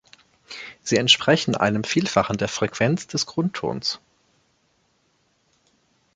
Sie 0.81 0.97
entsprechen 0.97 1.53
einem 1.53 1.83
Vielfachen 1.83 2.35
der 2.37 2.47
Frequenz 2.47 3.05
des 3.05 3.27
Grundtons. 3.27 3.99